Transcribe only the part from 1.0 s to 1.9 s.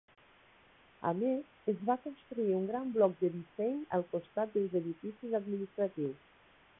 A més, es